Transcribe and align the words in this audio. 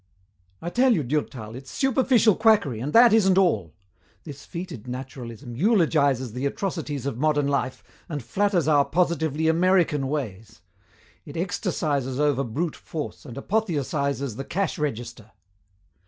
"I 0.63 0.71
tell 0.71 0.93
you, 0.95 1.03
Durtal, 1.03 1.53
it's 1.53 1.69
superficial 1.69 2.35
quackery, 2.35 2.79
and 2.79 2.91
that 2.91 3.13
isn't 3.13 3.37
all. 3.37 3.75
This 4.23 4.45
fetid 4.47 4.87
naturalism 4.87 5.55
eulogizes 5.55 6.33
the 6.33 6.47
atrocities 6.47 7.05
of 7.05 7.19
modern 7.19 7.47
life 7.47 7.83
and 8.09 8.23
flatters 8.23 8.67
our 8.67 8.83
positively 8.83 9.47
American 9.47 10.07
ways. 10.07 10.61
It 11.23 11.35
ecstasizes 11.35 12.17
over 12.17 12.43
brute 12.43 12.75
force 12.75 13.25
and 13.27 13.37
apotheosizes 13.37 14.37
the 14.37 14.43
cash 14.43 14.79
register. 14.79 15.33